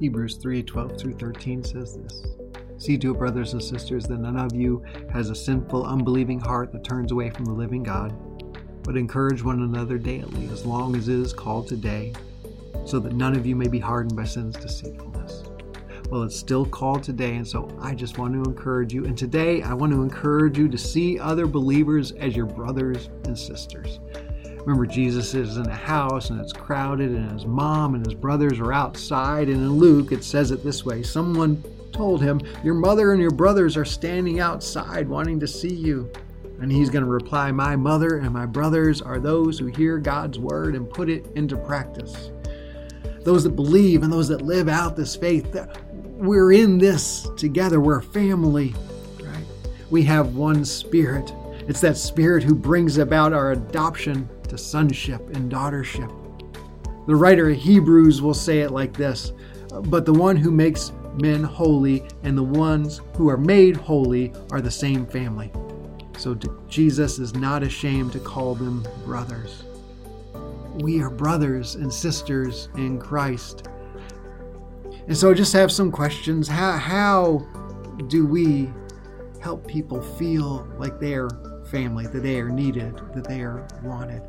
[0.00, 2.24] Hebrews 3 12 through 13 says this
[2.78, 6.72] See to it, brothers and sisters, that none of you has a sinful, unbelieving heart
[6.72, 8.14] that turns away from the living God,
[8.82, 12.12] but encourage one another daily, as long as it is called today,
[12.84, 15.44] so that none of you may be hardened by sin's deceitfulness.
[16.10, 19.06] Well, it's still called today, and so I just want to encourage you.
[19.06, 23.36] And today, I want to encourage you to see other believers as your brothers and
[23.36, 23.98] sisters.
[24.66, 28.58] Remember, Jesus is in a house and it's crowded, and his mom and his brothers
[28.58, 29.48] are outside.
[29.48, 33.30] And in Luke, it says it this way Someone told him, Your mother and your
[33.30, 36.10] brothers are standing outside wanting to see you.
[36.60, 40.40] And he's going to reply, My mother and my brothers are those who hear God's
[40.40, 42.32] word and put it into practice.
[43.20, 45.56] Those that believe and those that live out this faith,
[46.02, 47.78] we're in this together.
[47.78, 48.74] We're a family,
[49.22, 49.44] right?
[49.90, 51.32] We have one spirit.
[51.68, 56.12] It's that spirit who brings about our adoption to sonship and daughtership.
[57.06, 59.32] The writer of Hebrews will say it like this
[59.84, 64.60] But the one who makes men holy and the ones who are made holy are
[64.60, 65.50] the same family.
[66.18, 66.34] So
[66.68, 69.64] Jesus is not ashamed to call them brothers.
[70.76, 73.68] We are brothers and sisters in Christ.
[75.06, 76.48] And so I just have some questions.
[76.48, 77.46] How, how
[78.08, 78.70] do we
[79.40, 81.30] help people feel like they are
[81.70, 84.22] family, that they are needed, that they are wanted?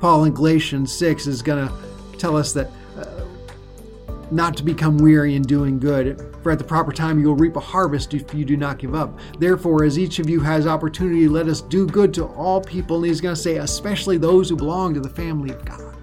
[0.00, 1.74] Paul in Galatians 6 is going to
[2.16, 3.24] tell us that uh,
[4.30, 7.56] not to become weary in doing good, for at the proper time you will reap
[7.56, 9.18] a harvest if you do not give up.
[9.38, 12.96] Therefore, as each of you has opportunity, let us do good to all people.
[12.96, 15.94] And he's going to say, especially those who belong to the family of God.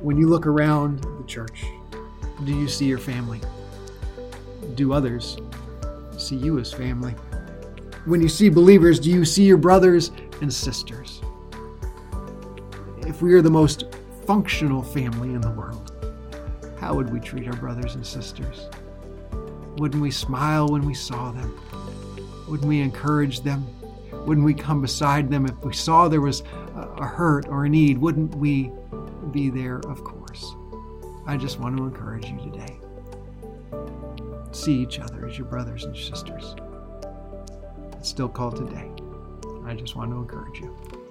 [0.00, 1.64] When you look around the church,
[2.44, 3.40] do you see your family?
[4.74, 5.38] Do others
[6.18, 7.12] see you as family?
[8.04, 10.10] When you see believers, do you see your brothers
[10.42, 11.22] and sisters?
[13.06, 13.84] If we are the most
[14.26, 15.92] functional family in the world,
[16.78, 18.68] how would we treat our brothers and sisters?
[19.76, 21.60] Wouldn't we smile when we saw them?
[22.48, 23.66] Wouldn't we encourage them?
[24.26, 26.42] Wouldn't we come beside them if we saw there was
[26.74, 27.98] a hurt or a need?
[27.98, 28.70] Wouldn't we
[29.32, 29.78] be there?
[29.80, 30.54] Of course.
[31.26, 32.78] I just want to encourage you today.
[34.52, 36.54] See each other as your brothers and sisters.
[37.98, 38.90] It's still called today.
[39.66, 41.03] I just want to encourage you.